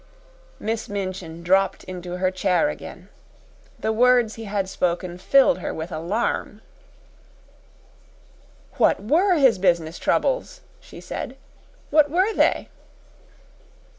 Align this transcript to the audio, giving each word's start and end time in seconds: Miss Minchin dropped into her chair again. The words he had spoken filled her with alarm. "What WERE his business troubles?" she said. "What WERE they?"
Miss 0.59 0.89
Minchin 0.89 1.43
dropped 1.43 1.83
into 1.83 2.17
her 2.17 2.31
chair 2.31 2.69
again. 2.71 3.09
The 3.77 3.93
words 3.93 4.33
he 4.33 4.45
had 4.45 4.67
spoken 4.67 5.19
filled 5.19 5.59
her 5.59 5.75
with 5.75 5.91
alarm. 5.91 6.61
"What 8.77 8.99
WERE 9.03 9.35
his 9.37 9.59
business 9.59 9.99
troubles?" 9.99 10.61
she 10.79 11.01
said. 11.01 11.37
"What 11.91 12.09
WERE 12.09 12.33
they?" 12.33 12.69